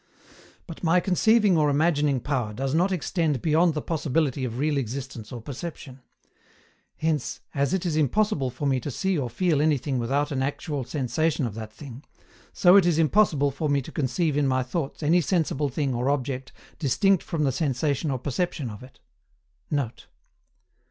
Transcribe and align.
But 0.65 0.83
my 0.83 0.99
conceiving 0.99 1.55
or 1.55 1.69
imagining 1.69 2.19
power 2.21 2.53
does 2.55 2.73
not 2.73 2.91
extend 2.91 3.39
beyond 3.39 3.75
the 3.75 3.83
possibility 3.83 4.43
of 4.43 4.57
real 4.57 4.75
existence 4.77 5.31
or 5.31 5.43
perception. 5.43 5.99
Hence, 6.97 7.39
as 7.53 7.71
it 7.71 7.85
is 7.85 7.95
impossible 7.95 8.49
for 8.49 8.65
me 8.65 8.79
to 8.79 8.89
see 8.89 9.15
or 9.15 9.29
feel 9.29 9.61
anything 9.61 9.99
without 9.99 10.31
an 10.31 10.41
actual 10.41 10.83
sensation 10.85 11.45
of 11.45 11.53
that 11.53 11.71
thing, 11.71 12.03
so 12.51 12.77
is 12.77 12.87
it 12.87 12.99
impossible 12.99 13.51
for 13.51 13.69
me 13.69 13.79
to 13.79 13.91
conceive 13.91 14.35
in 14.37 14.47
my 14.47 14.63
thoughts 14.63 15.03
any 15.03 15.21
sensible 15.21 15.69
thing 15.69 15.93
or 15.93 16.09
object 16.09 16.51
distinct 16.79 17.21
from 17.21 17.43
the 17.43 17.51
sensation 17.51 18.09
or 18.09 18.17
perception 18.17 18.71
of 18.71 18.81
it.[Note. 18.81 20.07